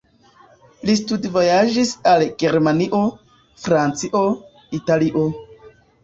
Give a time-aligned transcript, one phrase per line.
[0.89, 3.01] Li studvojaĝis al Germanio,
[3.65, 4.23] Francio,
[4.79, 5.27] Italio.